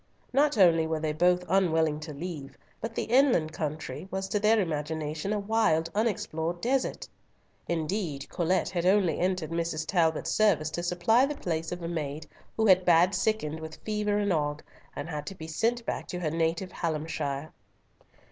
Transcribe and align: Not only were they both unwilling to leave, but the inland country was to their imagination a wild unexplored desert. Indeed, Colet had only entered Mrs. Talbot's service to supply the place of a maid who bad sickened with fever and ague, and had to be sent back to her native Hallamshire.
Not 0.33 0.57
only 0.57 0.87
were 0.87 0.99
they 0.99 1.13
both 1.13 1.45
unwilling 1.47 1.99
to 1.99 2.11
leave, 2.11 2.57
but 2.79 2.95
the 2.95 3.03
inland 3.03 3.53
country 3.53 4.07
was 4.09 4.27
to 4.29 4.39
their 4.39 4.59
imagination 4.59 5.31
a 5.31 5.37
wild 5.37 5.91
unexplored 5.93 6.59
desert. 6.59 7.07
Indeed, 7.67 8.27
Colet 8.27 8.69
had 8.69 8.83
only 8.83 9.19
entered 9.19 9.51
Mrs. 9.51 9.85
Talbot's 9.85 10.31
service 10.31 10.71
to 10.71 10.81
supply 10.81 11.27
the 11.27 11.35
place 11.35 11.71
of 11.71 11.83
a 11.83 11.87
maid 11.87 12.25
who 12.57 12.73
bad 12.77 13.13
sickened 13.13 13.59
with 13.59 13.77
fever 13.85 14.17
and 14.17 14.33
ague, 14.33 14.63
and 14.95 15.07
had 15.07 15.27
to 15.27 15.35
be 15.35 15.45
sent 15.45 15.85
back 15.85 16.07
to 16.07 16.19
her 16.21 16.31
native 16.31 16.71
Hallamshire. 16.71 17.51